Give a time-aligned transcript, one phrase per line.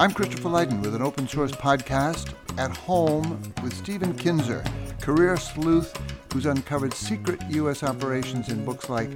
[0.00, 4.62] I'm Christopher Lydon with an open source podcast at home with Stephen Kinzer,
[5.00, 5.92] career sleuth
[6.32, 7.82] who's uncovered secret U.S.
[7.82, 9.10] operations in books like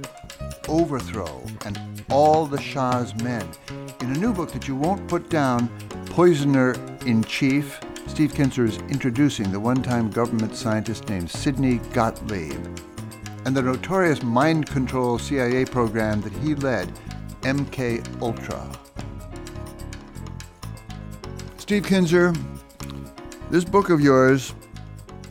[0.67, 3.47] Overthrow and All the Shah's Men.
[4.01, 5.69] In a new book that you won't put down,
[6.07, 6.73] Poisoner
[7.05, 12.59] in Chief, Steve Kinzer is introducing the one time government scientist named Sidney Gottlieb
[13.45, 16.91] and the notorious mind control CIA program that he led,
[17.43, 18.82] MK Ultra.
[21.73, 22.33] Steve Kinzer,
[23.49, 24.53] this book of yours,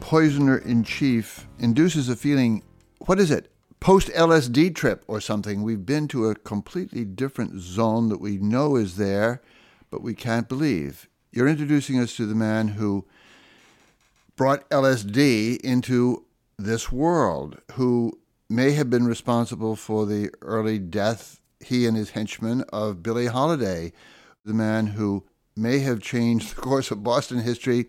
[0.01, 2.65] Poisoner in Chief, induces a feeling
[3.06, 3.52] what is it?
[3.78, 5.62] Post LSD trip or something.
[5.62, 9.41] We've been to a completely different zone that we know is there,
[9.88, 11.09] but we can't believe.
[11.30, 13.06] You're introducing us to the man who
[14.34, 16.24] brought LSD into
[16.59, 18.18] this world, who
[18.51, 23.93] may have been responsible for the early death, he and his henchmen, of Billie Holiday,
[24.45, 25.23] the man who
[25.56, 27.87] may have changed the course of Boston history,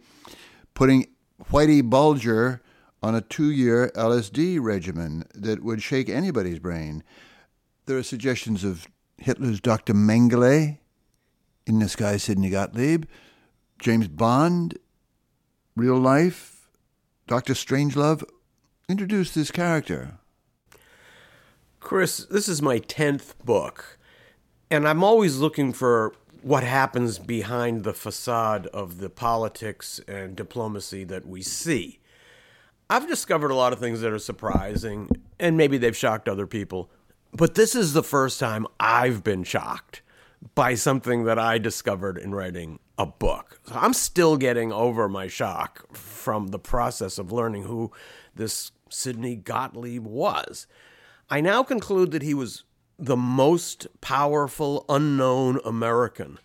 [0.74, 1.08] putting
[1.52, 2.62] Whitey Bulger
[3.02, 7.04] on a two year LSD regimen that would shake anybody's brain.
[7.86, 8.88] There are suggestions of
[9.18, 9.94] Hitler's Dr.
[9.94, 10.78] Mengele,
[11.66, 13.06] in the sky, Sidney Gottlieb,
[13.80, 14.78] James Bond,
[15.76, 16.70] real life,
[17.28, 17.54] Dr.
[17.54, 18.24] Strangelove.
[18.90, 20.18] Introduce this character.
[21.80, 23.98] Chris, this is my 10th book,
[24.70, 26.14] and I'm always looking for
[26.44, 32.00] what happens behind the facade of the politics and diplomacy that we see.
[32.90, 36.90] I've discovered a lot of things that are surprising, and maybe they've shocked other people,
[37.32, 40.02] but this is the first time I've been shocked
[40.54, 43.60] by something that I discovered in writing a book.
[43.66, 47.92] So I'm still getting over my shock from the process of learning who
[48.36, 50.68] this Sidney Gottlieb was.
[51.30, 52.64] I now conclude that he was
[52.98, 56.40] the most powerful unknown American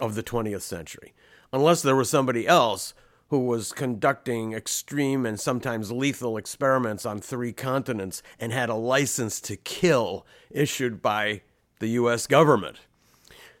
[0.00, 1.12] of the 20th century,
[1.52, 2.94] unless there was somebody else
[3.28, 9.40] who was conducting extreme and sometimes lethal experiments on three continents and had a license
[9.40, 11.40] to kill issued by
[11.78, 12.78] the US government.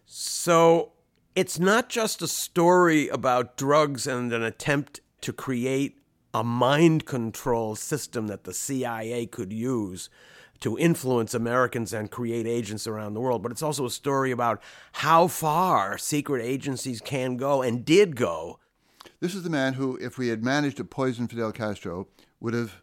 [0.04, 0.92] So
[1.36, 5.98] it's not just a story about drugs and an attempt to create
[6.34, 10.10] a mind control system that the CIA could use
[10.60, 14.62] to influence Americans and create agents around the world, but it's also a story about
[14.92, 18.58] how far secret agencies can go and did go.
[19.20, 22.08] This is the man who, if we had managed to poison Fidel Castro,
[22.40, 22.82] would have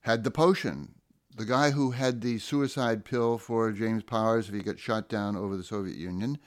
[0.00, 0.94] had the potion.
[1.36, 5.36] The guy who had the suicide pill for James Powers if he got shot down
[5.36, 6.38] over the Soviet Union.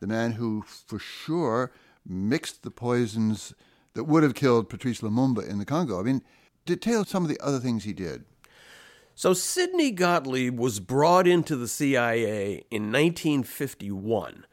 [0.00, 1.70] The man who, for sure,
[2.04, 3.54] mixed the poisons
[3.94, 6.00] that would have killed Patrice Lumumba in the Congo.
[6.00, 6.22] I mean,
[6.64, 8.24] detail some of the other things he did.
[9.14, 14.46] So, Sidney Gottlieb was brought into the CIA in 1951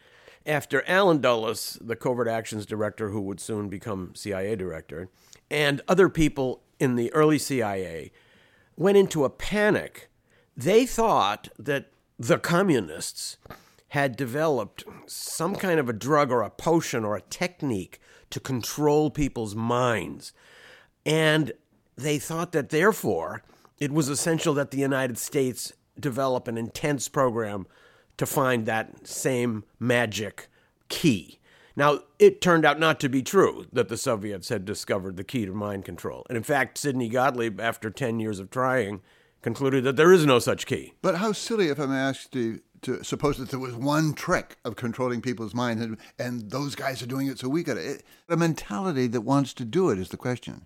[0.45, 5.09] after Allen Dulles, the covert actions director who would soon become CIA director,
[5.49, 8.11] and other people in the early CIA
[8.75, 10.09] went into a panic.
[10.57, 13.37] They thought that the communists
[13.89, 17.99] had developed some kind of a drug or a potion or a technique
[18.29, 20.33] to control people's minds.
[21.05, 21.53] And
[21.95, 23.43] they thought that therefore
[23.79, 27.67] it was essential that the United States develop an intense program
[28.17, 30.47] to find that same magic
[30.89, 31.39] key.
[31.75, 35.45] Now, it turned out not to be true that the Soviets had discovered the key
[35.45, 36.25] to mind control.
[36.27, 39.01] And in fact, Sidney Gottlieb, after 10 years of trying,
[39.41, 40.93] concluded that there is no such key.
[41.01, 44.57] But how silly, if I may ask, Steve, to suppose that there was one trick
[44.65, 48.03] of controlling people's minds and, and those guys are doing it, so we got it.
[48.27, 50.65] A mentality that wants to do it is the question.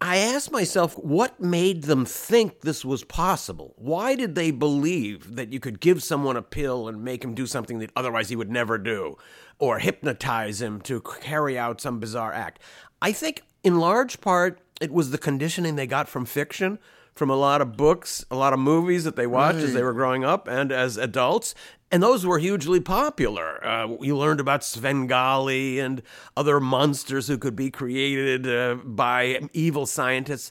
[0.00, 3.74] I asked myself what made them think this was possible.
[3.76, 7.46] Why did they believe that you could give someone a pill and make him do
[7.46, 9.16] something that otherwise he would never do,
[9.58, 12.60] or hypnotize him to carry out some bizarre act?
[13.02, 16.78] I think, in large part, it was the conditioning they got from fiction
[17.18, 19.64] from a lot of books, a lot of movies that they watched right.
[19.64, 21.54] as they were growing up and as adults.
[21.90, 23.64] And those were hugely popular.
[23.64, 26.02] Uh, you learned about Svengali and
[26.36, 30.50] other monsters who could be created uh, by evil scientists.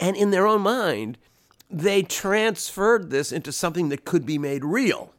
[0.00, 1.18] And in their own mind,
[1.70, 5.12] they transferred this into something that could be made real.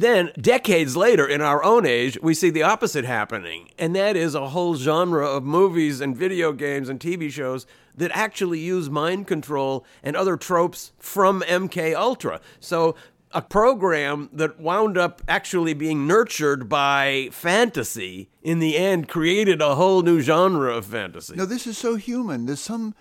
[0.00, 4.34] Then, decades later, in our own age, we see the opposite happening, and that is
[4.34, 7.66] a whole genre of movies and video games and TV shows
[7.96, 12.40] that actually use mind control and other tropes from MK Ultra.
[12.60, 12.94] So
[13.32, 19.74] a program that wound up actually being nurtured by fantasy in the end created a
[19.74, 21.34] whole new genre of fantasy.
[21.34, 22.46] No, this is so human.
[22.46, 22.94] There's some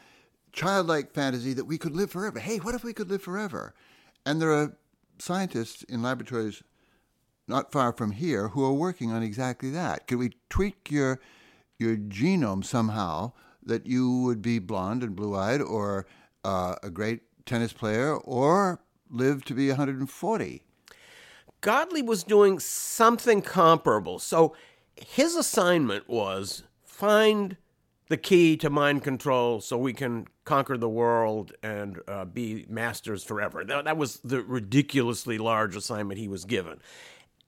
[0.52, 2.40] childlike fantasy that we could live forever.
[2.40, 3.76] Hey, what if we could live forever?
[4.26, 4.76] And there are
[5.20, 6.64] scientists in laboratories
[7.48, 10.08] not far from here who are working on exactly that.
[10.08, 11.20] Could we tweak your
[11.80, 13.34] your genome somehow
[13.64, 16.08] that you would be blonde and blue eyed, or
[16.44, 20.64] uh, a great tennis player, or live to be 140?
[21.62, 24.20] Gottlieb was doing something comparable.
[24.20, 24.56] So
[24.96, 27.58] his assignment was find
[28.10, 33.24] the key to mind control so we can conquer the world and uh, be masters
[33.24, 33.64] forever.
[33.66, 36.80] That, that was the ridiculously large assignment he was given.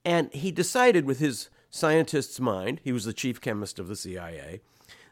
[0.04, 4.60] And he decided with his scientist's mind, he was the chief chemist of the CIA,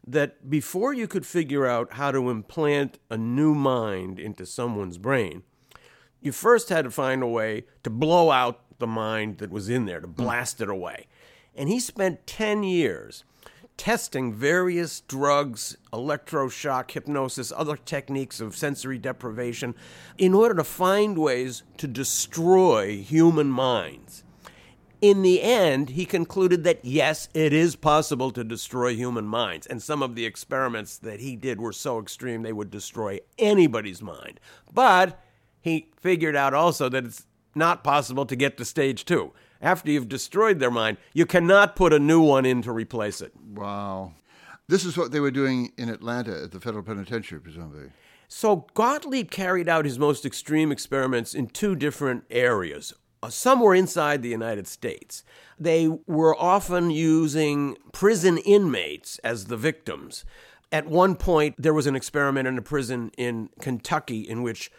[0.06, 5.42] that before you could figure out how to implant a new mind into someone's brain,
[6.20, 9.86] you first had to find a way to blow out the mind that was in
[9.86, 11.06] there, to blast it away.
[11.54, 13.24] And he spent 10 years
[13.76, 19.74] testing various drugs, electroshock, hypnosis, other techniques of sensory deprivation
[20.16, 24.24] in order to find ways to destroy human minds.
[25.00, 29.66] In the end, he concluded that yes, it is possible to destroy human minds.
[29.66, 34.02] And some of the experiments that he did were so extreme they would destroy anybody's
[34.02, 34.40] mind.
[34.72, 35.20] But
[35.60, 39.32] he figured out also that it's not possible to get to stage two.
[39.60, 43.32] After you've destroyed their mind, you cannot put a new one in to replace it.
[43.36, 44.12] Wow.
[44.68, 47.90] This is what they were doing in Atlanta at the federal penitentiary, presumably.
[48.28, 52.92] So Gottlieb carried out his most extreme experiments in two different areas.
[53.22, 55.24] Uh, some were inside the United States.
[55.58, 60.24] They were often using prison inmates as the victims.
[60.70, 64.70] At one point, there was an experiment in a prison in Kentucky in which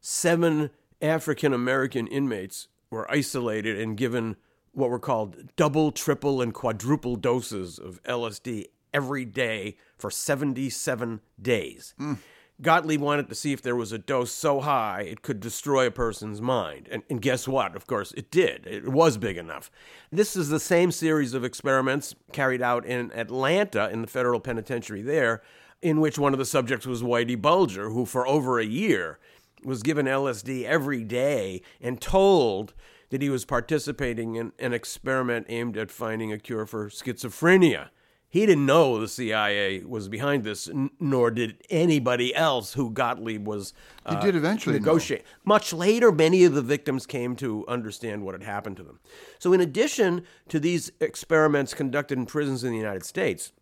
[0.00, 0.70] seven
[1.00, 4.36] African American inmates were isolated and given
[4.72, 11.94] what were called double, triple, and quadruple doses of LSD every day for 77 days.
[11.98, 12.18] Mm.
[12.60, 15.92] Gottlieb wanted to see if there was a dose so high it could destroy a
[15.92, 16.88] person's mind.
[16.90, 17.76] And, and, guess what?
[17.76, 18.66] Of course, it did.
[18.66, 19.70] It was big enough.
[20.10, 25.02] This is the same series of experiments carried out in Atlanta in the federal penitentiary
[25.02, 25.40] there,
[25.82, 29.20] in which one of the subjects was Whitey Bulger, who for over a year
[29.64, 32.74] was given LSD every day and told
[33.10, 37.88] that he was participating in an experiment aimed at finding a cure for schizophrenia.
[38.30, 43.46] He didn't know the CIA was behind this, n- nor did anybody else who Gottlieb
[43.46, 43.72] was.
[44.04, 45.22] Uh, he did eventually negotiate.
[45.22, 45.30] Know.
[45.46, 49.00] Much later, many of the victims came to understand what had happened to them.
[49.38, 53.52] So, in addition to these experiments conducted in prisons in the United States,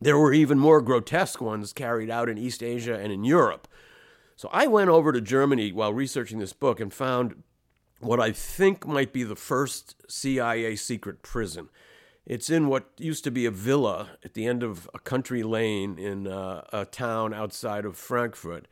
[0.00, 3.68] there were even more grotesque ones carried out in East Asia and in Europe.
[4.36, 7.42] So, I went over to Germany while researching this book and found
[8.00, 11.68] what I think might be the first CIA secret prison.
[12.28, 15.98] It's in what used to be a villa at the end of a country lane
[15.98, 18.68] in uh, a town outside of Frankfurt.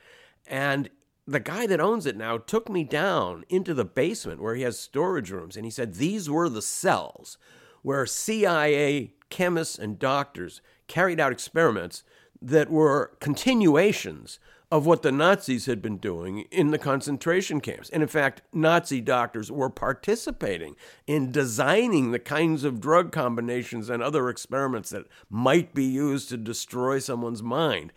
[0.46, 0.90] And
[1.26, 4.78] the guy that owns it now took me down into the basement where he has
[4.78, 5.56] storage rooms.
[5.56, 7.38] And he said these were the cells
[7.80, 12.04] where CIA chemists and doctors carried out experiments
[12.42, 14.38] that were continuations
[14.70, 17.88] of what the Nazis had been doing in the concentration camps.
[17.90, 20.74] And in fact, Nazi doctors were participating
[21.06, 26.36] in designing the kinds of drug combinations and other experiments that might be used to
[26.36, 27.92] destroy someone's mind.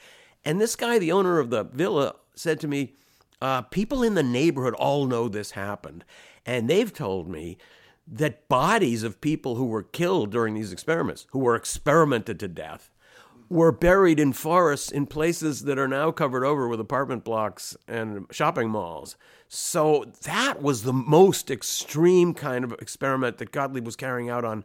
[0.45, 2.93] And this guy, the owner of the villa, said to me,
[3.41, 6.05] uh, People in the neighborhood all know this happened.
[6.45, 7.57] And they've told me
[8.07, 12.91] that bodies of people who were killed during these experiments, who were experimented to death,
[13.49, 18.27] were buried in forests in places that are now covered over with apartment blocks and
[18.31, 19.17] shopping malls.
[19.47, 24.63] So that was the most extreme kind of experiment that Gottlieb was carrying out on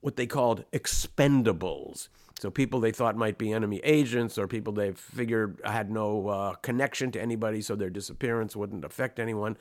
[0.00, 2.08] what they called expendables.
[2.40, 6.54] So people they thought might be enemy agents or people they figured had no uh,
[6.54, 9.56] connection to anybody, so their disappearance wouldn't affect anyone.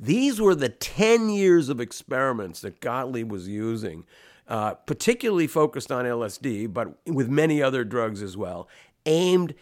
[0.00, 4.04] These were the 10 years of experiments that Gottlieb was using
[4.48, 8.68] uh, particularly focused on LSD, but with many other drugs as well,
[9.06, 9.54] aimed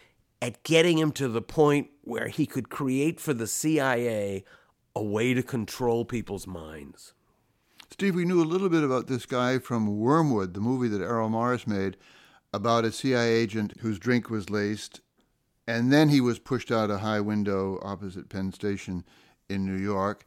[0.42, 4.44] at getting him to the point where he could create for the CIA
[4.96, 7.14] a way to control people's minds.
[7.90, 11.28] Steve, we knew a little bit about this guy from Wormwood, the movie that Errol
[11.28, 11.96] Morris made
[12.52, 15.00] about a CIA agent whose drink was laced,
[15.66, 19.04] and then he was pushed out a high window opposite Penn Station
[19.48, 20.24] in New York.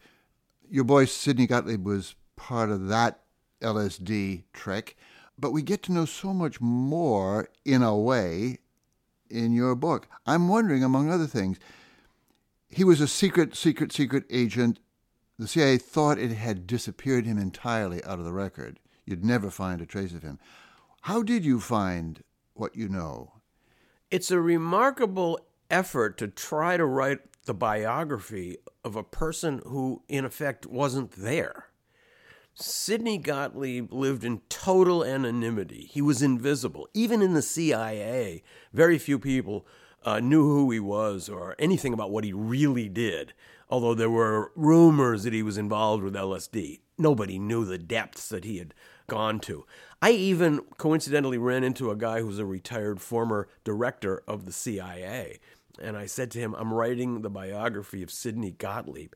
[0.69, 3.22] Your boy Sidney Gottlieb was part of that
[3.63, 4.96] LSD trick,
[5.38, 8.60] but we get to know so much more in a way
[9.29, 10.08] in your book.
[10.25, 11.58] I'm wondering, among other things,
[12.70, 14.79] he was a secret, secret, secret agent.
[15.39, 18.79] The CIA thought it had disappeared him entirely out of the record.
[19.05, 20.39] You'd never find a trace of him.
[21.01, 23.34] How did you find what you know?
[24.10, 25.39] It's a remarkable
[25.70, 31.65] effort to try to write the biography of a person who, in effect, wasn't there.
[32.55, 35.89] Sidney Gottlieb lived in total anonymity.
[35.91, 36.88] He was invisible.
[36.93, 39.65] Even in the CIA, very few people
[40.05, 43.33] uh, knew who he was or anything about what he really did,
[43.72, 46.81] although there were rumors that he was involved with LSD.
[46.95, 48.75] Nobody knew the depths that he had
[49.07, 49.65] gone to.
[50.00, 55.39] I even coincidentally ran into a guy who's a retired former director of the CIA.
[55.81, 59.13] And I said to him, I'm writing the biography of Sidney Gottlieb.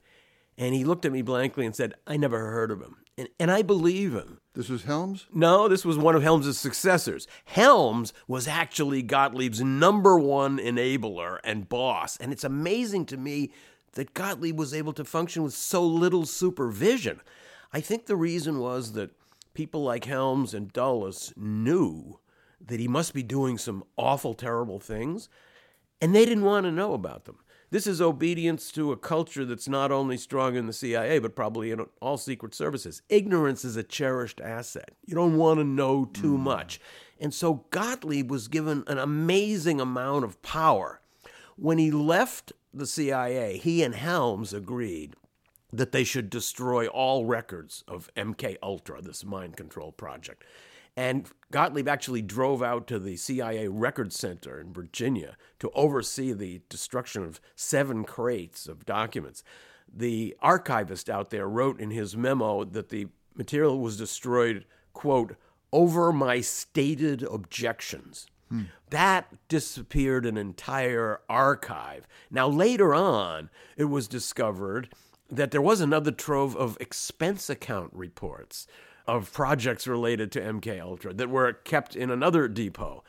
[0.58, 2.98] And he looked at me blankly and said, I never heard of him.
[3.17, 4.39] And, and I believe him.
[4.53, 5.25] This was Helms?
[5.33, 7.27] No, this was one of Helms's successors.
[7.45, 12.17] Helms was actually Gottlieb's number one enabler and boss.
[12.17, 13.51] And it's amazing to me
[13.93, 17.21] that Gottlieb was able to function with so little supervision.
[17.74, 19.12] I think the reason was that
[19.53, 22.19] people like Helms and Dulles knew
[22.65, 25.29] that he must be doing some awful, terrible things,
[26.01, 27.38] and they didn't want to know about them.
[27.69, 31.71] This is obedience to a culture that's not only strong in the CIA, but probably
[31.71, 33.01] in all secret services.
[33.09, 34.91] Ignorance is a cherished asset.
[35.05, 36.39] You don't want to know too mm.
[36.39, 36.79] much.
[37.19, 41.01] And so Gottlieb was given an amazing amount of power.
[41.57, 45.15] When he left the CIA, he and Helms agreed
[45.74, 50.45] that they should destroy all records of MK Ultra, this mind control project.
[50.98, 56.62] And Gottlieb actually drove out to the CIA Record Center in Virginia to oversee the
[56.70, 59.44] destruction of seven crates of documents.
[59.96, 65.36] The archivist out there wrote in his memo that the material was destroyed, quote,
[65.72, 68.25] over my stated objections.
[68.50, 68.63] Hmm.
[68.89, 72.08] That disappeared an entire archive.
[72.32, 74.89] Now, later on, it was discovered
[75.30, 78.66] that there was another trove of expense account reports
[79.07, 83.03] of projects related to MK Ultra that were kept in another depot.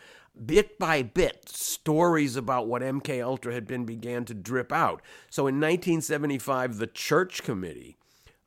[0.44, 5.02] Bit by bit, stories about what MK Ultra had been began to drip out.
[5.30, 7.96] So in 1975, the Church Committee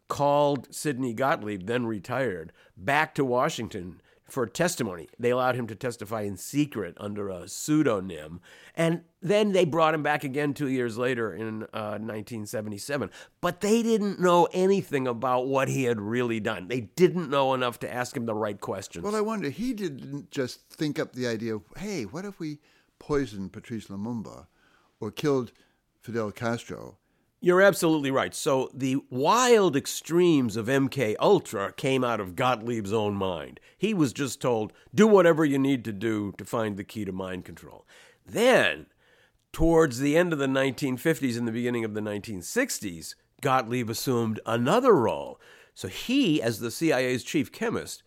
[0.08, 4.02] called Sidney Gottlieb, then retired, back to Washington
[4.32, 5.10] for testimony.
[5.20, 8.40] They allowed him to testify in secret under a pseudonym.
[8.76, 13.12] And then they brought him back again two years later in uh, 1977.
[13.42, 16.70] But they didn't know anything about what he had really done.
[16.70, 19.04] They didn't know enough to ask him the right questions.
[19.04, 22.60] Well, I wonder, he didn't just think up the idea of, hey, what if we
[23.00, 24.48] poisoned Patrice Lumumba
[25.02, 25.52] or killed
[26.00, 26.98] Fidel Castro?
[27.44, 28.36] You're absolutely right.
[28.36, 33.60] So the wild extremes of MK Ultra came out of Gottlieb's own mind.
[33.76, 37.12] He was just told, "Do whatever you need to do to find the key to
[37.12, 37.88] mind control."
[38.24, 38.86] Then,
[39.52, 44.94] towards the end of the 1950s and the beginning of the 1960s, Gottlieb assumed another
[44.94, 45.40] role.
[45.74, 48.04] So he, as the CIA's chief chemist,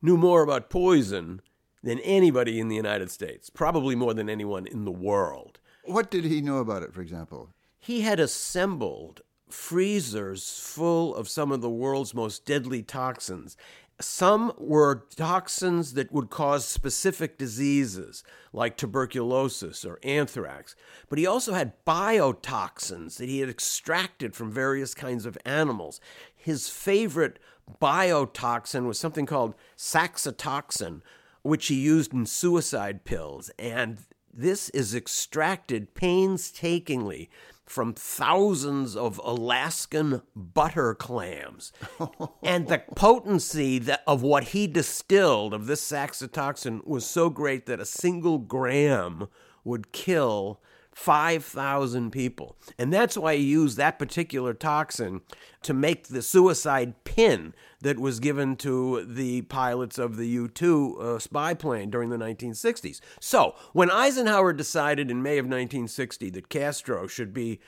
[0.00, 1.42] knew more about poison
[1.82, 5.60] than anybody in the United States, probably more than anyone in the world.
[5.84, 7.50] What did he know about it, for example?
[7.80, 13.56] He had assembled freezers full of some of the world's most deadly toxins.
[14.00, 18.22] Some were toxins that would cause specific diseases
[18.52, 20.74] like tuberculosis or anthrax,
[21.08, 26.00] but he also had biotoxins that he had extracted from various kinds of animals.
[26.34, 27.38] His favorite
[27.80, 31.02] biotoxin was something called saxitoxin,
[31.42, 33.98] which he used in suicide pills, and
[34.32, 37.28] this is extracted painstakingly
[37.70, 41.72] from thousands of Alaskan butter clams.
[42.42, 47.78] and the potency that, of what he distilled of this saxitoxin was so great that
[47.78, 49.28] a single gram
[49.62, 50.60] would kill
[51.00, 52.58] 5,000 people.
[52.78, 55.22] And that's why he used that particular toxin
[55.62, 60.98] to make the suicide pin that was given to the pilots of the U 2
[61.00, 63.00] uh, spy plane during the 1960s.
[63.18, 67.60] So, when Eisenhower decided in May of 1960 that Castro should be,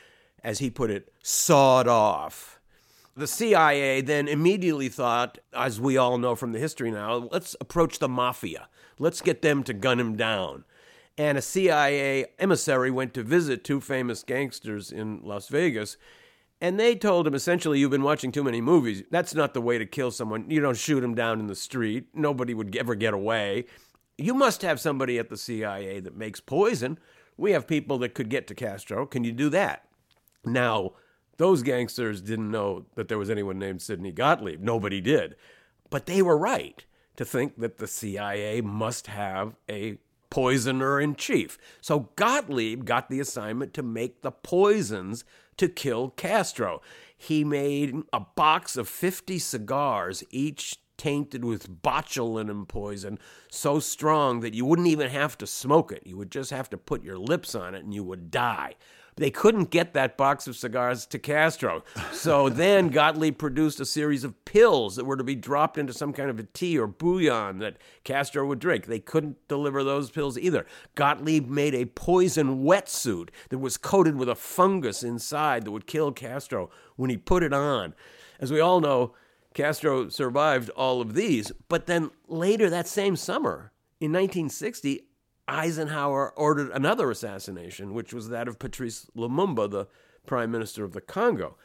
[0.44, 2.60] as he put it, sawed off,
[3.16, 7.98] the CIA then immediately thought, as we all know from the history now, let's approach
[7.98, 8.68] the mafia.
[8.98, 10.66] Let's get them to gun him down
[11.18, 15.96] and a CIA emissary went to visit two famous gangsters in Las Vegas.
[16.60, 19.02] And they told him essentially, You've been watching too many movies.
[19.10, 20.48] That's not the way to kill someone.
[20.48, 22.06] You don't shoot him down in the street.
[22.14, 23.66] Nobody would ever get away.
[24.16, 26.98] You must have somebody at the CIA that makes poison.
[27.36, 29.06] We have people that could get to Castro.
[29.06, 29.88] Can you do that?
[30.44, 30.92] Now,
[31.38, 34.60] those gangsters didn't know that there was anyone named Sidney Gottlieb.
[34.60, 35.34] Nobody did.
[35.90, 36.84] But they were right
[37.16, 39.98] to think that the CIA must have a
[40.32, 41.58] poisoner in chief.
[41.82, 45.26] So Gottlieb got the assignment to make the poisons
[45.58, 46.80] to kill Castro.
[47.14, 53.18] He made a box of 50 cigars, each tainted with botulinum poison,
[53.50, 56.06] so strong that you wouldn't even have to smoke it.
[56.06, 58.76] You would just have to put your lips on it and you would die.
[59.16, 61.84] They couldn't get that box of cigars to Castro.
[62.12, 66.12] So then Gottlieb produced a series of pills that were to be dropped into some
[66.12, 68.86] kind of a tea or bouillon that Castro would drink.
[68.86, 70.66] They couldn't deliver those pills either.
[70.94, 76.12] Gottlieb made a poison wetsuit that was coated with a fungus inside that would kill
[76.12, 77.94] Castro when he put it on.
[78.40, 79.14] As we all know,
[79.54, 85.06] Castro survived all of these, but then later that same summer, in 1960,
[85.48, 89.88] Eisenhower ordered another assassination, which was that of Patrice Lumumba, the
[90.26, 91.56] prime minister of the Congo.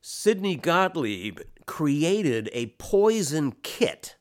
[0.00, 4.16] Sidney Gottlieb created a poison kit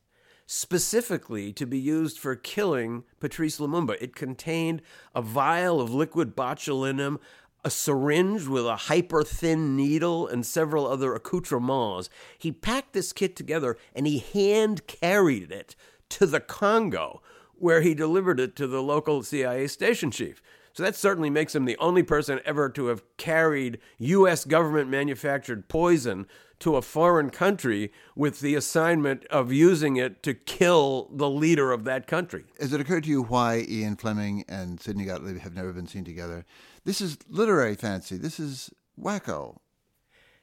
[0.45, 3.95] specifically to be used for killing Patrice Lumumba.
[4.01, 4.81] It contained
[5.13, 7.19] a vial of liquid botulinum,
[7.63, 12.09] a syringe with a hyper thin needle, and several other accoutrements.
[12.37, 15.75] He packed this kit together and he hand carried it
[16.09, 17.21] to the Congo,
[17.61, 20.41] where he delivered it to the local CIA station chief.
[20.73, 24.45] So that certainly makes him the only person ever to have carried U.S.
[24.45, 26.27] government manufactured poison
[26.59, 31.85] to a foreign country with the assignment of using it to kill the leader of
[31.85, 32.45] that country.
[32.59, 36.03] Has it occurred to you why Ian Fleming and Sidney Gottlieb have never been seen
[36.03, 36.45] together?
[36.85, 38.17] This is literary fancy.
[38.17, 39.57] This is wacko.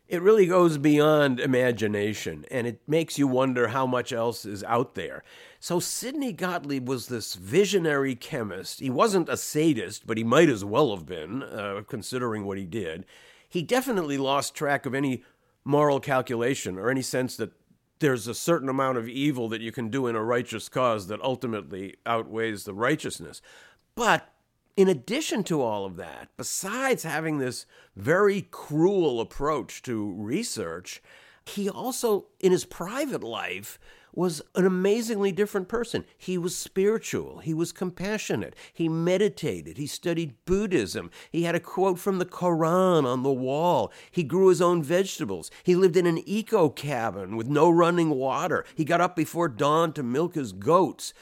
[0.09, 4.95] It really goes beyond imagination, and it makes you wonder how much else is out
[4.95, 5.25] there.
[5.59, 8.79] So, Sidney Gottlieb was this visionary chemist.
[8.79, 12.67] He wasn't a sadist, but he might as well have been, uh, considering what he
[12.67, 13.05] did.
[13.49, 15.25] He definitely lost track of any
[15.65, 17.53] moral calculation or any sense that
[17.99, 21.21] there's a certain amount of evil that you can do in a righteous cause that
[21.21, 23.43] ultimately outweighs the righteousness.
[23.97, 24.33] But
[24.77, 27.67] in addition to all of that, besides having this
[27.97, 31.03] very cruel approach to research,
[31.47, 33.79] he also, in his private life,
[34.13, 36.05] was an amazingly different person.
[36.17, 37.39] He was spiritual.
[37.39, 38.57] He was compassionate.
[38.73, 39.77] He meditated.
[39.77, 41.11] He studied Buddhism.
[41.31, 43.93] He had a quote from the Quran on the wall.
[44.11, 45.51] He grew his own vegetables.
[45.63, 48.65] He lived in an eco cabin with no running water.
[48.75, 51.13] He got up before dawn to milk his goats.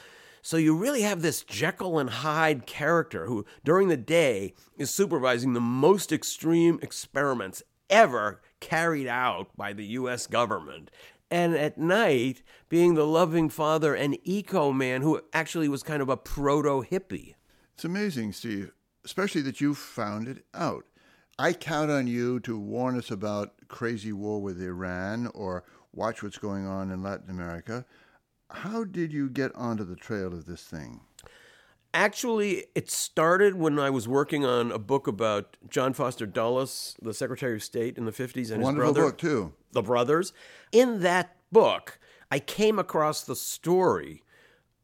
[0.45, 5.53] So you really have this Jekyll and Hyde character who, during the day, is supervising
[5.53, 10.27] the most extreme experiments ever carried out by the U.S.
[10.27, 10.91] government.
[11.31, 16.09] And at night, being the loving father and eco man who actually was kind of
[16.09, 17.33] a proto hippie.
[17.73, 18.71] It's amazing, Steve,
[19.03, 20.85] especially that you found it out.
[21.39, 26.37] I count on you to warn us about crazy war with Iran or watch what's
[26.37, 27.83] going on in Latin America.
[28.49, 31.01] How did you get onto the trail of this thing?
[31.93, 37.13] Actually, it started when I was working on a book about John Foster Dulles, the
[37.13, 39.53] Secretary of State in the 50s, and Wonderful his brother, book, too.
[39.71, 40.33] the brothers.
[40.71, 41.97] In that book,
[42.29, 44.23] I came across the story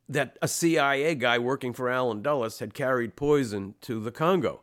[0.07, 4.61] that a CIA guy working for Allen Dulles had carried poison to the Congo.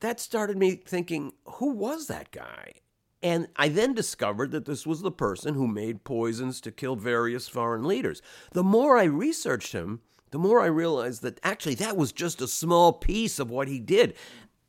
[0.00, 2.74] That started me thinking, who was that guy?
[3.22, 7.48] And I then discovered that this was the person who made poisons to kill various
[7.48, 8.22] foreign leaders.
[8.52, 10.00] The more I researched him,
[10.30, 13.78] the more I realized that actually that was just a small piece of what he
[13.78, 14.14] did.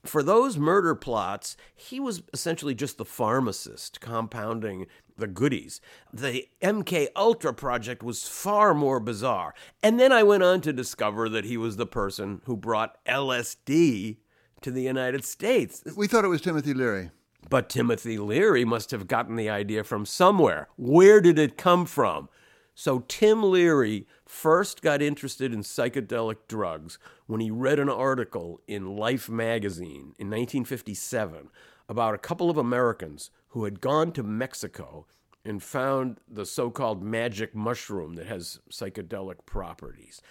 [0.05, 5.81] For those murder plots, he was essentially just the pharmacist compounding the goodies.
[6.13, 9.53] The MK Ultra project was far more bizarre.
[9.83, 14.17] And then I went on to discover that he was the person who brought LSD
[14.61, 15.83] to the United States.
[15.95, 17.11] We thought it was Timothy Leary.
[17.49, 20.69] But Timothy Leary must have gotten the idea from somewhere.
[20.77, 22.29] Where did it come from?
[22.75, 28.95] So Tim Leary first got interested in psychedelic drugs when he read an article in
[28.95, 31.49] Life magazine in 1957
[31.89, 35.07] about a couple of Americans who had gone to Mexico
[35.43, 40.21] and found the so called magic mushroom that has psychedelic properties.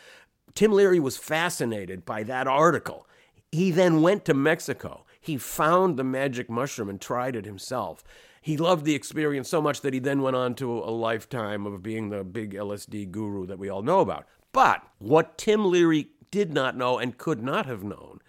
[0.55, 3.07] Tim Leary was fascinated by that article.
[3.51, 5.05] He then went to Mexico.
[5.21, 8.05] He found the magic mushroom and tried it himself.
[8.41, 11.83] He loved the experience so much that he then went on to a lifetime of
[11.83, 14.27] being the big LSD guru that we all know about.
[14.53, 18.21] But what Tim Leary did not know and could not have known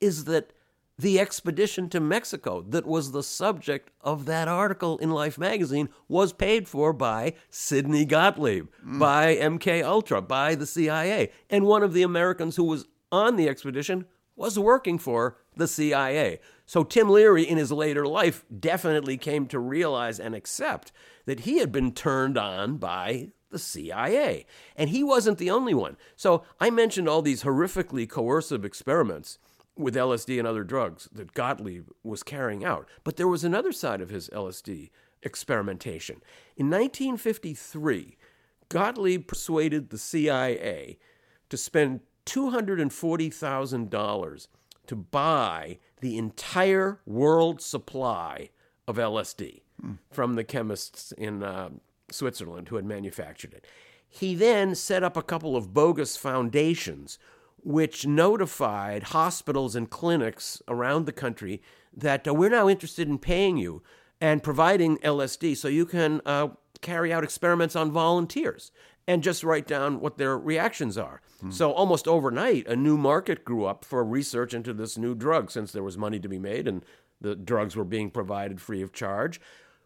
[0.00, 0.52] is that
[0.98, 6.32] the expedition to Mexico that was the subject of that article in Life magazine was
[6.32, 8.98] paid for by Sidney Gottlieb, mm.
[8.98, 13.48] by MK Ultra, by the CIA, and one of the Americans who was on the
[13.48, 16.40] expedition was working for the CIA.
[16.64, 20.92] So Tim Leary, in his later life, definitely came to realize and accept
[21.26, 24.46] that he had been turned on by the CIA.
[24.76, 25.96] And he wasn't the only one.
[26.16, 29.38] So I mentioned all these horrifically coercive experiments
[29.76, 32.88] with LSD and other drugs that Gottlieb was carrying out.
[33.04, 34.90] But there was another side of his LSD
[35.22, 36.22] experimentation.
[36.56, 38.16] In 1953,
[38.68, 40.98] Gottlieb persuaded the CIA
[41.48, 44.48] to spend $240,000
[44.88, 48.50] to buy the entire world supply
[48.86, 49.62] of LSD
[50.10, 51.70] from the chemists in uh,
[52.10, 53.66] Switzerland who had manufactured it.
[54.08, 57.18] He then set up a couple of bogus foundations
[57.62, 61.60] which notified hospitals and clinics around the country
[61.94, 63.82] that uh, we're now interested in paying you
[64.20, 66.48] and providing LSD so you can uh,
[66.80, 68.72] carry out experiments on volunteers
[69.08, 71.22] and just write down what their reactions are.
[71.50, 75.72] So, almost overnight, a new market grew up for research into this new drug since
[75.72, 76.84] there was money to be made and
[77.20, 79.40] the drugs were being provided free of charge.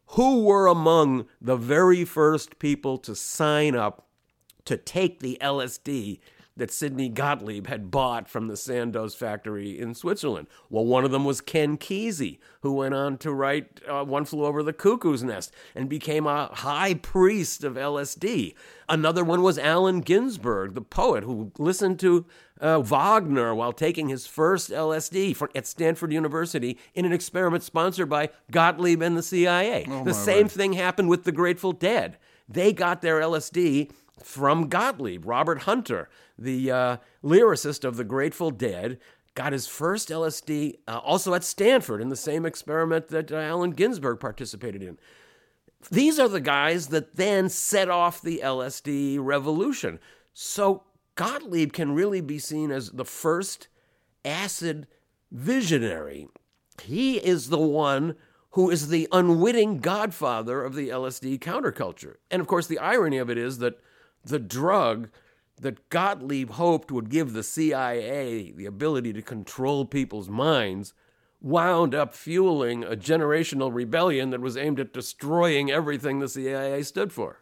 [0.08, 4.08] Who were among the very first people to sign up
[4.64, 6.18] to take the LSD
[6.56, 10.48] that Sidney Gottlieb had bought from the Sandoz factory in Switzerland.
[10.68, 14.44] Well, one of them was Ken Kesey, who went on to write uh, One Flew
[14.44, 18.54] Over the Cuckoo's Nest and became a high priest of LSD.
[18.88, 22.26] Another one was Allen Ginsberg, the poet who listened to
[22.60, 28.08] uh, Wagner while taking his first LSD for, at Stanford University in an experiment sponsored
[28.08, 29.84] by Gottlieb and the CIA.
[30.04, 32.18] the same thing happened with the Grateful Dead.
[32.48, 33.90] They got their LSD
[34.22, 35.26] from Gottlieb.
[35.26, 38.98] Robert Hunter, the uh, lyricist of the Grateful Dead,
[39.34, 43.70] got his first LSD uh, also at Stanford in the same experiment that uh, Allen
[43.70, 44.98] Ginsberg participated in.
[45.90, 49.98] These are the guys that then set off the LSD revolution.
[50.32, 53.68] So Gottlieb can really be seen as the first
[54.24, 54.86] acid
[55.30, 56.28] visionary.
[56.82, 58.16] He is the one
[58.50, 62.16] who is the unwitting godfather of the LSD counterculture.
[62.30, 63.80] And of course, the irony of it is that
[64.24, 65.10] the drug
[65.60, 70.94] that Gottlieb hoped would give the CIA the ability to control people's minds
[71.40, 77.12] wound up fueling a generational rebellion that was aimed at destroying everything the CIA stood
[77.12, 77.40] for.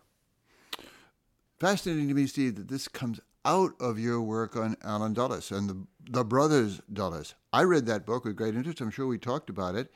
[1.59, 5.69] Fascinating to me, Steve, that this comes out of your work on Allen Dulles and
[5.69, 7.35] the, the brothers Dulles.
[7.53, 8.81] I read that book with great interest.
[8.81, 9.93] I'm sure we talked about it.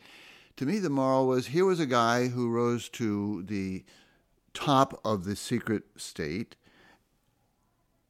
[0.59, 3.85] To me, the moral was here was a guy who rose to the
[4.53, 6.57] top of the secret state,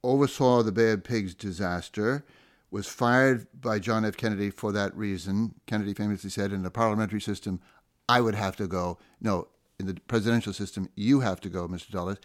[0.05, 2.25] oversaw the Bay of Pigs disaster,
[2.71, 4.17] was fired by John F.
[4.17, 5.55] Kennedy for that reason.
[5.67, 7.61] Kennedy famously said, in the parliamentary system,
[8.09, 8.99] I would have to go.
[9.21, 11.91] No, in the presidential system, you have to go, Mr.
[11.91, 12.19] Dulles.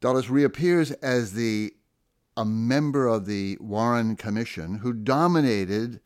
[0.00, 1.72] Dulles reappears as the
[2.36, 6.00] a member of the Warren Commission who dominated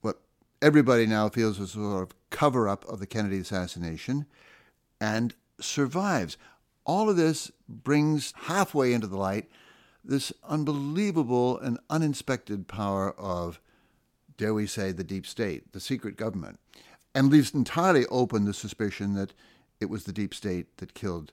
[0.00, 0.20] what
[0.62, 4.26] everybody now feels was a sort of cover up of the Kennedy assassination
[5.00, 6.38] and survives.
[6.86, 9.50] All of this brings halfway into the light
[10.04, 13.60] this unbelievable and uninspected power of,
[14.36, 16.58] dare we say, the deep state, the secret government,
[17.14, 19.32] and leaves entirely open the suspicion that
[19.80, 21.32] it was the deep state that killed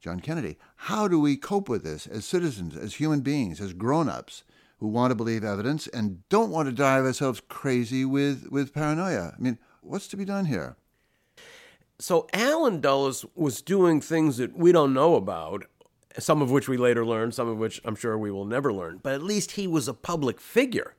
[0.00, 0.56] John Kennedy.
[0.76, 4.44] How do we cope with this as citizens, as human beings, as grown ups
[4.78, 9.34] who want to believe evidence and don't want to drive ourselves crazy with, with paranoia?
[9.36, 10.76] I mean, what's to be done here?
[11.98, 15.64] So Allen Dulles was doing things that we don't know about,
[16.18, 19.00] some of which we later learned, some of which I'm sure we will never learn,
[19.02, 20.94] but at least he was a public figure.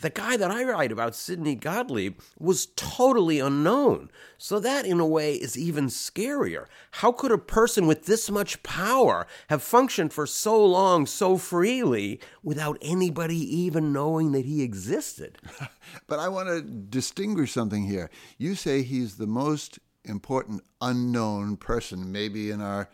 [0.00, 4.10] The guy that I write about, Sidney Gottlieb, was totally unknown.
[4.36, 6.66] So that, in a way, is even scarier.
[6.90, 12.20] How could a person with this much power have functioned for so long, so freely,
[12.42, 15.38] without anybody even knowing that he existed?
[16.08, 18.10] but I want to distinguish something here.
[18.38, 22.90] You say he's the most important unknown person, maybe in our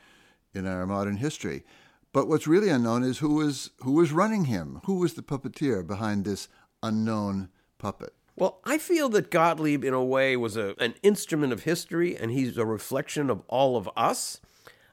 [0.55, 1.65] in our modern history.
[2.13, 4.81] But what's really unknown is who was who was running him.
[4.85, 6.49] Who was the puppeteer behind this
[6.83, 8.15] unknown puppet?
[8.35, 12.31] Well, I feel that Gottlieb, in a way, was a, an instrument of history, and
[12.31, 14.41] he's a reflection of all of us.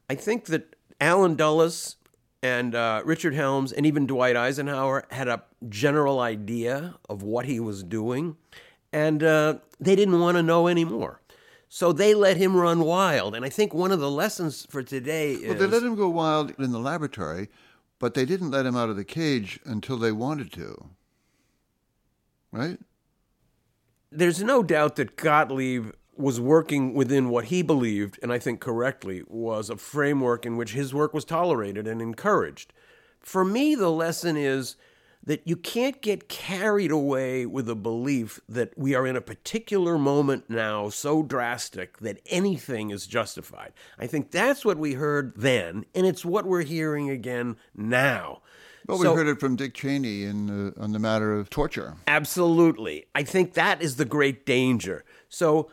[0.10, 1.98] I think that Allen Dulles
[2.42, 7.60] and uh, Richard Helms and even Dwight Eisenhower had a general idea of what he
[7.60, 8.36] was doing,
[8.92, 11.22] and uh, they didn't want to know anymore.
[11.76, 13.36] So they let him run wild.
[13.36, 15.50] And I think one of the lessons for today is.
[15.50, 17.50] Well, they let him go wild in the laboratory,
[18.00, 20.92] but they didn't let him out of the cage until they wanted to.
[22.54, 22.80] Right?
[24.10, 29.24] There's no doubt that Gottlieb was working within what he believed, and I think correctly,
[29.28, 32.72] was a framework in which his work was tolerated and encouraged.
[33.20, 34.78] For me, the lesson is
[35.26, 39.98] that you can't get carried away with a belief that we are in a particular
[39.98, 43.74] moment now so drastic that anything is justified.
[44.00, 48.42] I think that's what we heard then, and it's what we're hearing again now.
[48.88, 51.96] Well, we heard it from Dick Cheney in, uh, on the matter of torture.
[52.08, 53.06] Absolutely.
[53.16, 55.04] I think that is the great danger.
[55.28, 55.72] So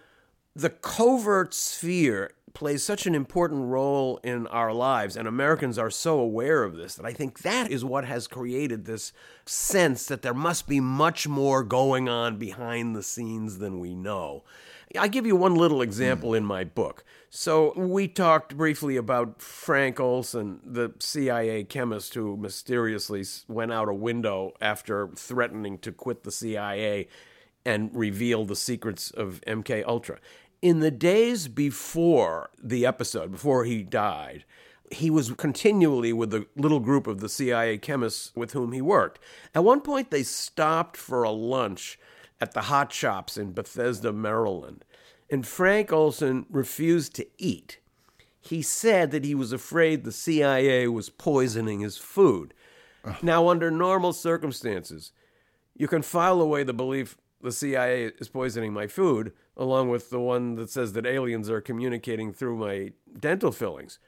[0.54, 6.18] the covert sphere plays such an important role in our lives, and Americans are so
[6.18, 9.12] aware of this that I think that is what has created this
[9.46, 14.44] sense that there must be much more going on behind the scenes than we know.
[14.98, 17.04] I give you one little example in my book.
[17.30, 23.94] So, we talked briefly about Frank Olson, the CIA chemist who mysteriously went out a
[23.94, 27.08] window after threatening to quit the CIA
[27.64, 30.18] and reveal the secrets of MK Ultra
[30.62, 34.44] in the days before the episode, before he died,
[34.92, 39.18] he was continually with the little group of the CIA chemists with whom he worked.
[39.54, 41.98] At one point, they stopped for a lunch
[42.40, 44.84] at the Hot Shoppes in Bethesda, Maryland,
[45.30, 47.78] and Frank Olson refused to eat.
[48.40, 52.54] He said that he was afraid the CIA was poisoning his food.
[53.20, 55.12] Now, under normal circumstances,
[55.76, 60.20] you can file away the belief the CIA is poisoning my food, along with the
[60.20, 63.98] one that says that aliens are communicating through my dental fillings.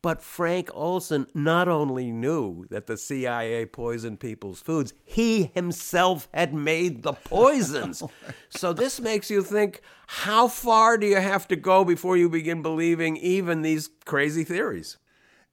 [0.00, 6.54] But Frank Olson not only knew that the CIA poisoned people's foods, he himself had
[6.54, 8.02] made the poisons.
[8.28, 12.30] Oh so this makes you think how far do you have to go before you
[12.30, 14.96] begin believing even these crazy theories?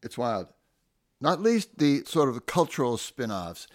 [0.01, 0.47] It's wild.
[1.19, 3.67] Not least the sort of cultural spin offs.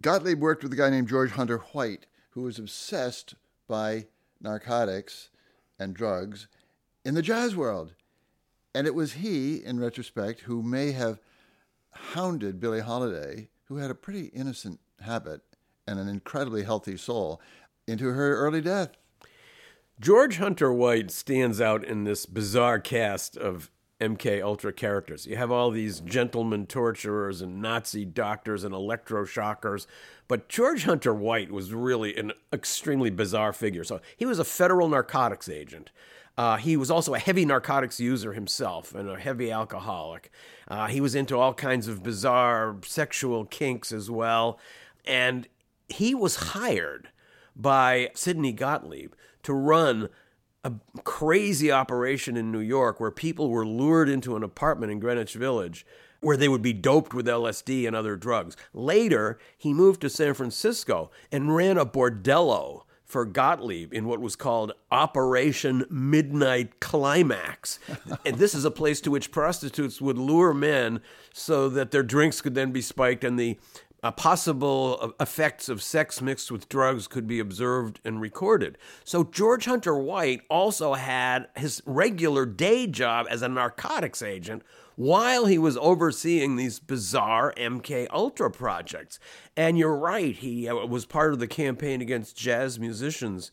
[0.00, 3.34] Gottlieb worked with a guy named George Hunter White, who was obsessed
[3.68, 4.06] by
[4.40, 5.30] narcotics
[5.78, 6.48] and drugs
[7.04, 7.94] in the jazz world.
[8.74, 11.18] And it was he, in retrospect, who may have
[11.90, 15.40] hounded Billie Holiday, who had a pretty innocent habit
[15.86, 17.40] and an incredibly healthy soul,
[17.86, 18.90] into her early death.
[20.00, 23.70] George Hunter White stands out in this bizarre cast of
[24.00, 25.26] MK Ultra characters.
[25.26, 29.86] You have all these gentlemen torturers and Nazi doctors and electroshockers,
[30.28, 33.84] but George Hunter White was really an extremely bizarre figure.
[33.84, 35.90] So he was a federal narcotics agent.
[36.36, 40.30] Uh, he was also a heavy narcotics user himself and a heavy alcoholic.
[40.68, 44.58] Uh, he was into all kinds of bizarre sexual kinks as well.
[45.06, 45.48] And
[45.88, 47.08] he was hired
[47.54, 50.10] by Sidney Gottlieb to run
[50.66, 55.34] a crazy operation in New York where people were lured into an apartment in Greenwich
[55.34, 55.86] Village
[56.20, 58.56] where they would be doped with LSD and other drugs.
[58.72, 64.34] Later, he moved to San Francisco and ran a bordello for Gottlieb in what was
[64.34, 67.78] called Operation Midnight Climax.
[68.26, 71.00] and this is a place to which prostitutes would lure men
[71.32, 73.56] so that their drinks could then be spiked and the
[74.06, 78.78] uh, possible effects of sex mixed with drugs could be observed and recorded.
[79.02, 84.62] So George Hunter White also had his regular day job as a narcotics agent
[84.94, 89.18] while he was overseeing these bizarre MK Ultra projects.
[89.56, 93.50] And you're right, he uh, was part of the campaign against jazz musicians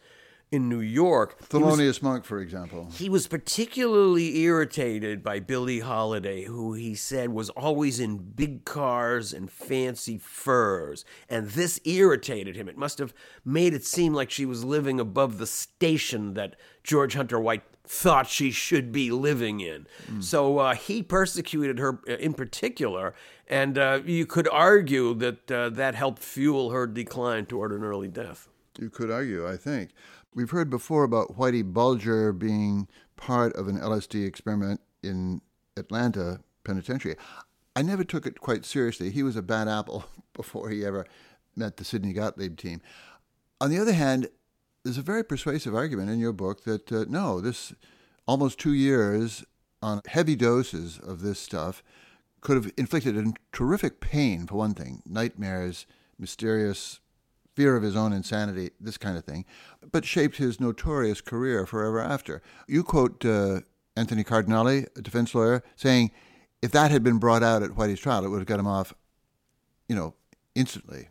[0.53, 1.39] in New York.
[1.49, 2.87] Thelonious was, Monk, for example.
[2.93, 9.33] He was particularly irritated by Billie Holiday, who he said was always in big cars
[9.33, 11.05] and fancy furs.
[11.27, 12.69] And this irritated him.
[12.69, 17.15] It must have made it seem like she was living above the station that George
[17.15, 19.87] Hunter White thought she should be living in.
[20.07, 20.23] Mm.
[20.23, 23.15] So uh, he persecuted her uh, in particular,
[23.47, 28.07] and uh, you could argue that uh, that helped fuel her decline toward an early
[28.07, 28.47] death.
[28.79, 29.89] You could argue, I think.
[30.35, 35.41] We've heard before about Whitey Bulger being part of an LSD experiment in
[35.77, 37.15] Atlanta Penitentiary.
[37.75, 39.11] I never took it quite seriously.
[39.11, 41.05] He was a bad apple before he ever
[41.55, 42.81] met the Sidney Gottlieb team.
[43.61, 44.27] On the other hand,
[44.83, 47.73] there's a very persuasive argument in your book that uh, no, this
[48.27, 49.45] almost two years
[49.81, 51.83] on heavy doses of this stuff
[52.41, 55.85] could have inflicted a terrific pain, for one thing, nightmares,
[56.17, 56.99] mysterious
[57.55, 59.45] fear of his own insanity, this kind of thing,
[59.91, 62.41] but shaped his notorious career forever after.
[62.67, 63.61] You quote uh,
[63.95, 66.11] Anthony Cardinale, a defense lawyer, saying,
[66.61, 68.93] if that had been brought out at Whitey's trial, it would have got him off,
[69.87, 70.13] you know,
[70.55, 71.09] instantly.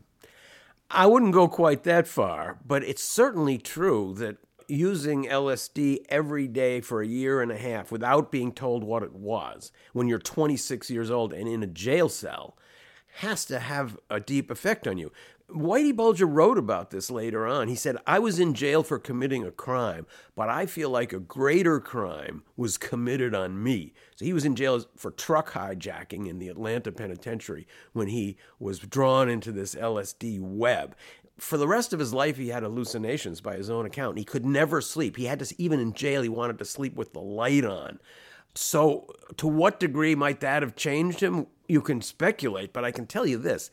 [0.90, 4.36] I wouldn't go quite that far, but it's certainly true that
[4.68, 9.12] using LSD every day for a year and a half without being told what it
[9.12, 12.56] was when you're 26 years old and in a jail cell
[13.16, 15.12] has to have a deep effect on you.
[15.50, 17.68] Whitey Bulger wrote about this later on.
[17.68, 21.20] He said, I was in jail for committing a crime, but I feel like a
[21.20, 23.92] greater crime was committed on me.
[24.16, 28.78] So he was in jail for truck hijacking in the Atlanta penitentiary when he was
[28.78, 30.96] drawn into this LSD web.
[31.38, 34.18] For the rest of his life, he had hallucinations by his own account.
[34.18, 35.16] He could never sleep.
[35.16, 37.98] He had to, even in jail, he wanted to sleep with the light on.
[38.54, 39.06] So,
[39.38, 41.46] to what degree might that have changed him?
[41.68, 43.70] You can speculate, but I can tell you this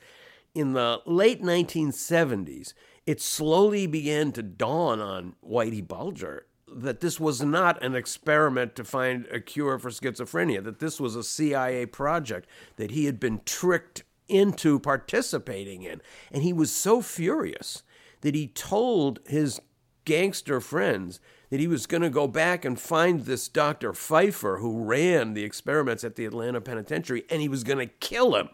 [0.60, 2.74] in the late 1970s,
[3.06, 8.84] it slowly began to dawn on Whitey Bulger that this was not an experiment to
[8.84, 13.40] find a cure for schizophrenia, that this was a CIA project that he had been
[13.46, 16.02] tricked into participating in.
[16.30, 17.84] And he was so furious
[18.20, 19.62] that he told his
[20.04, 23.94] gangster friends that he was going to go back and find this Dr.
[23.94, 28.36] Pfeiffer who ran the experiments at the Atlanta penitentiary and he was going to kill
[28.36, 28.50] him.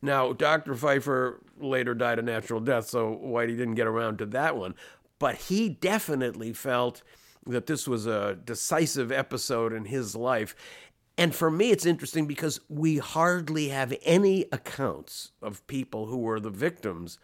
[0.00, 0.74] Now, Dr.
[0.74, 4.74] Pfeiffer later died a natural death, so Whitey didn't get around to that one.
[5.18, 7.02] But he definitely felt
[7.46, 10.54] that this was a decisive episode in his life.
[11.16, 16.38] And for me, it's interesting because we hardly have any accounts of people who were
[16.38, 17.18] the victims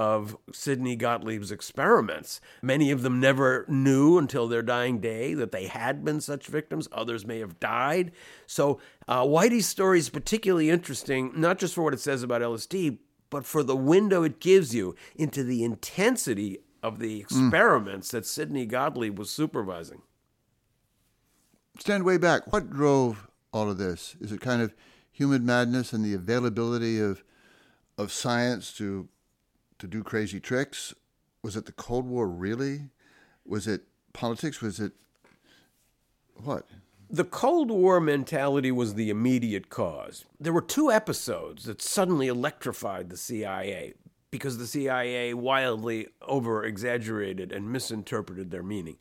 [0.00, 2.40] of Sidney Gottlieb's experiments.
[2.62, 6.88] Many of them never knew until their dying day that they had been such victims.
[6.90, 8.12] Others may have died.
[8.46, 12.96] So uh, Whitey's story is particularly interesting, not just for what it says about LSD,
[13.28, 18.12] but for the window it gives you into the intensity of the experiments mm.
[18.12, 20.00] that Sidney Gottlieb was supervising.
[21.78, 22.50] Stand way back.
[22.50, 24.16] What drove all of this?
[24.18, 24.74] Is it kind of
[25.12, 27.22] human madness and the availability of
[27.98, 29.10] of science to
[29.80, 30.94] to do crazy tricks?
[31.42, 32.90] Was it the Cold War really?
[33.44, 34.60] Was it politics?
[34.60, 34.92] Was it
[36.36, 36.66] what?
[37.08, 40.24] The Cold War mentality was the immediate cause.
[40.38, 43.94] There were two episodes that suddenly electrified the CIA
[44.30, 48.96] because the CIA wildly over exaggerated and misinterpreted their meaning.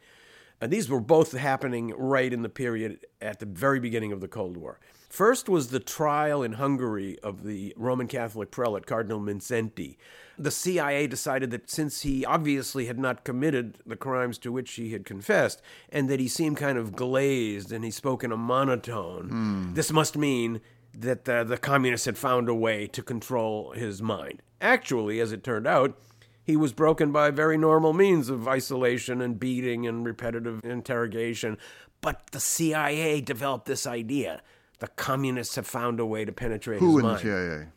[0.59, 4.27] And these were both happening right in the period at the very beginning of the
[4.27, 4.79] Cold War.
[5.09, 9.97] First was the trial in Hungary of the Roman Catholic prelate, Cardinal Mindszenty.
[10.39, 14.93] The CIA decided that since he obviously had not committed the crimes to which he
[14.93, 19.29] had confessed, and that he seemed kind of glazed and he spoke in a monotone,
[19.29, 19.75] mm.
[19.75, 20.61] this must mean
[20.97, 24.41] that the, the communists had found a way to control his mind.
[24.61, 25.97] Actually, as it turned out,
[26.43, 31.57] he was broken by very normal means of isolation and beating and repetitive interrogation.
[32.01, 34.41] But the CIA developed this idea.
[34.79, 37.19] The communists have found a way to penetrate Who his mind.
[37.21, 37.67] Who in the CIA?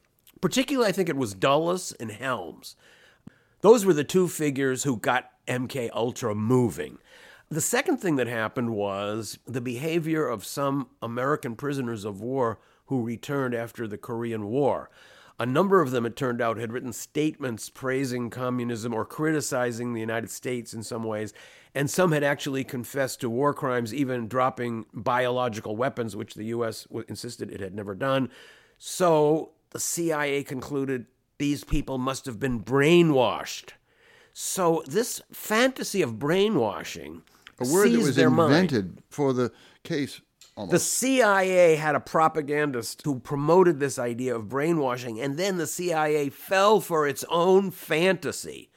[0.42, 2.74] Particularly, I think it was Dulles and Helms.
[3.60, 6.98] Those were the two figures who got MK Ultra moving.
[7.48, 13.04] The second thing that happened was the behavior of some American prisoners of war who
[13.04, 14.90] returned after the Korean War.
[15.38, 20.00] A number of them, it turned out, had written statements praising communism or criticizing the
[20.00, 21.32] United States in some ways,
[21.72, 26.88] and some had actually confessed to war crimes, even dropping biological weapons, which the U.S.
[27.08, 28.28] insisted it had never done.
[28.76, 31.06] So the CIA concluded
[31.38, 33.70] these people must have been brainwashed.
[34.32, 37.22] So this fantasy of brainwashing
[37.60, 39.02] a word that was invented mind.
[39.10, 40.20] for the case
[40.54, 40.72] Almost.
[40.72, 46.28] The CIA had a propagandist who promoted this idea of brainwashing, and then the CIA
[46.28, 48.70] fell for its own fantasy.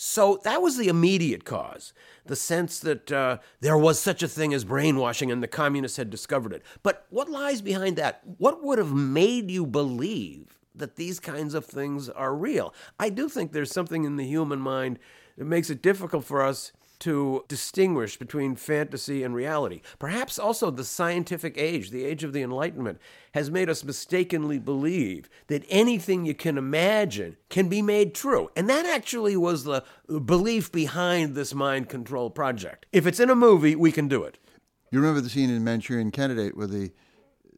[0.00, 1.92] So that was the immediate cause
[2.24, 6.08] the sense that uh, there was such a thing as brainwashing and the communists had
[6.08, 6.62] discovered it.
[6.84, 8.20] But what lies behind that?
[8.36, 12.72] What would have made you believe that these kinds of things are real?
[13.00, 15.00] I do think there's something in the human mind
[15.36, 19.80] that makes it difficult for us to distinguish between fantasy and reality.
[19.98, 22.98] Perhaps also the scientific age, the age of the Enlightenment,
[23.34, 28.50] has made us mistakenly believe that anything you can imagine can be made true.
[28.56, 29.84] And that actually was the
[30.24, 32.86] belief behind this mind control project.
[32.92, 34.38] If it's in a movie, we can do it.
[34.90, 36.92] You remember the scene in Manchurian Candidate where the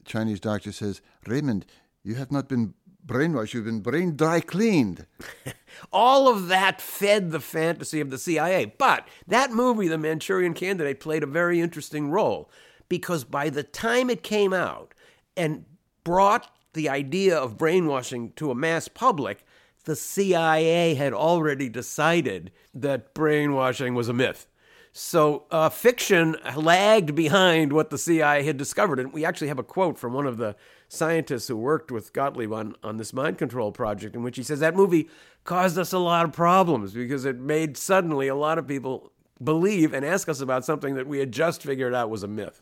[0.05, 1.64] Chinese doctor says, Raymond,
[2.03, 2.74] you have not been
[3.11, 5.05] brainwashed, you've been brain dry cleaned.
[5.92, 8.66] All of that fed the fantasy of the CIA.
[8.79, 12.49] But that movie, The Manchurian Candidate, played a very interesting role
[12.88, 14.94] because by the time it came out
[15.37, 15.64] and
[16.05, 19.44] brought the idea of brainwashing to a mass public,
[19.85, 24.46] the CIA had already decided that brainwashing was a myth.
[24.92, 29.01] So uh, fiction lagged behind what the CIA had discovered.
[29.01, 30.55] And we actually have a quote from one of the
[30.92, 34.59] scientists who worked with Gottlieb on, on this mind control project, in which he says
[34.59, 35.09] that movie
[35.44, 39.94] caused us a lot of problems because it made suddenly a lot of people believe
[39.94, 42.61] and ask us about something that we had just figured out was a myth.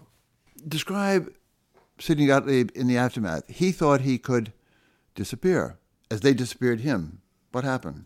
[0.66, 1.32] Describe
[1.98, 3.48] Sidney Gottlieb in the aftermath.
[3.48, 4.52] He thought he could
[5.14, 5.78] disappear
[6.10, 7.22] as they disappeared him.
[7.50, 8.04] What happened?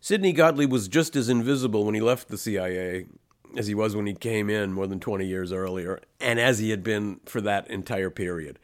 [0.00, 3.06] Sidney Gottlieb was just as invisible when he left the CIA
[3.56, 6.70] as he was when he came in more than 20 years earlier, and as he
[6.70, 8.58] had been for that entire period.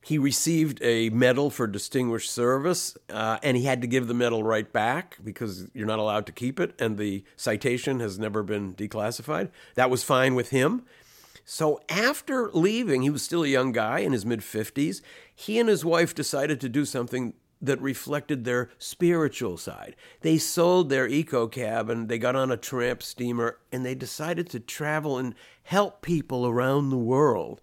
[0.00, 4.42] He received a medal for distinguished service, uh, and he had to give the medal
[4.42, 8.74] right back because you're not allowed to keep it, and the citation has never been
[8.74, 9.50] declassified.
[9.74, 10.84] That was fine with him.
[11.44, 15.00] So after leaving, he was still a young guy in his mid 50s.
[15.34, 19.96] He and his wife decided to do something that reflected their spiritual side.
[20.20, 24.60] They sold their eco cabin, they got on a tramp steamer, and they decided to
[24.60, 25.34] travel and
[25.64, 27.60] help people around the world.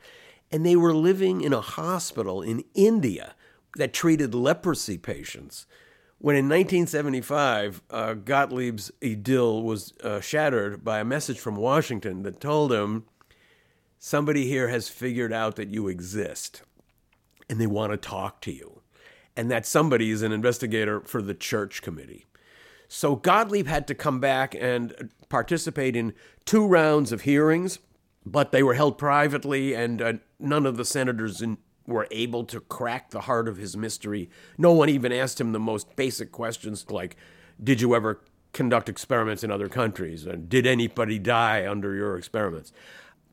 [0.52, 3.36] And they were living in a hospital in India
[3.76, 5.66] that treated leprosy patients.
[6.18, 12.39] When in 1975, uh, Gottlieb's idyll was uh, shattered by a message from Washington that
[12.39, 13.06] told him,
[14.00, 16.62] Somebody here has figured out that you exist
[17.50, 18.82] and they want to talk to you
[19.36, 22.26] and that somebody is an investigator for the church committee.
[22.88, 26.14] So Gottlieb had to come back and participate in
[26.46, 27.80] two rounds of hearings,
[28.26, 32.60] but they were held privately, and uh, none of the senators in, were able to
[32.60, 34.30] crack the heart of his mystery.
[34.58, 37.16] No one even asked him the most basic questions like,
[37.64, 38.22] Did you ever
[38.54, 40.26] conduct experiments in other countries?
[40.26, 42.72] And did anybody die under your experiments?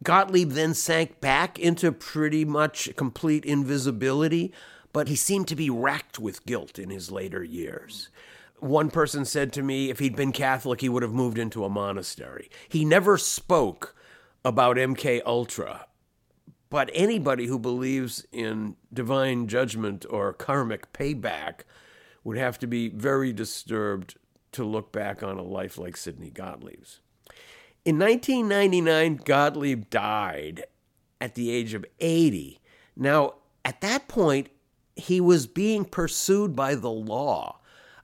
[0.02, 4.52] Gottlieb then sank back into pretty much complete invisibility
[4.92, 8.08] but he seemed to be racked with guilt in his later years.
[8.58, 11.70] One person said to me if he'd been Catholic, he would have moved into a
[11.70, 12.50] monastery.
[12.68, 13.96] He never spoke
[14.44, 15.86] about MK Ultra.
[16.70, 21.60] But anybody who believes in divine judgment or karmic payback
[22.24, 24.16] would have to be very disturbed
[24.52, 27.00] to look back on a life like Sidney Gottlieb's.
[27.84, 30.64] In 1999, Gottlieb died
[31.20, 32.60] at the age of 80.
[32.96, 33.34] Now,
[33.64, 34.48] at that point,
[34.94, 37.58] he was being pursued by the law.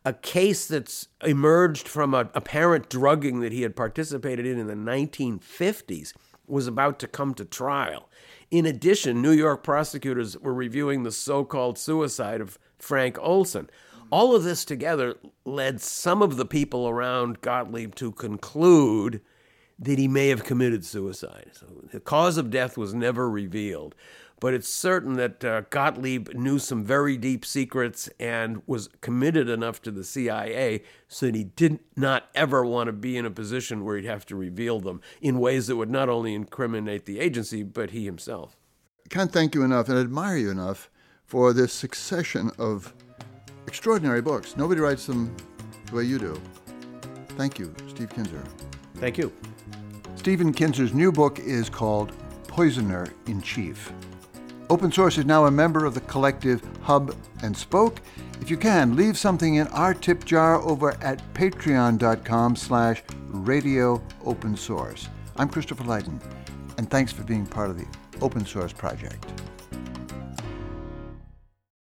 [0.04, 4.74] A case that's emerged from a apparent drugging that he had participated in in the
[4.74, 6.12] 1950s
[6.46, 8.08] was about to come to trial.
[8.50, 13.68] In addition, New York prosecutors were reviewing the so called suicide of Frank Olson.
[14.10, 19.20] All of this together led some of the people around Gottlieb to conclude
[19.78, 21.50] that he may have committed suicide.
[21.52, 23.94] So the cause of death was never revealed
[24.40, 29.82] but it's certain that uh, Gottlieb knew some very deep secrets and was committed enough
[29.82, 33.84] to the CIA so that he did not ever want to be in a position
[33.84, 37.62] where he'd have to reveal them in ways that would not only incriminate the agency,
[37.62, 38.56] but he himself.
[39.08, 40.90] Can't thank you enough and admire you enough
[41.24, 42.94] for this succession of
[43.66, 44.56] extraordinary books.
[44.56, 45.34] Nobody writes them
[45.86, 46.40] the way you do.
[47.30, 48.42] Thank you, Steve Kinzer.
[48.96, 49.32] Thank you.
[50.16, 52.12] Stephen Kinzer's new book is called
[52.48, 53.92] Poisoner in Chief.
[54.70, 58.02] Open Source is now a member of the collective Hub and Spoke.
[58.42, 64.56] If you can, leave something in our tip jar over at patreon.com slash radio open
[64.56, 65.08] source.
[65.36, 66.20] I'm Christopher Lydon,
[66.76, 67.86] and thanks for being part of the
[68.20, 69.24] Open Source Project.